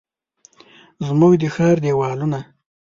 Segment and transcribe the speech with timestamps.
[1.07, 2.39] زموږ د ښار دیوالونه،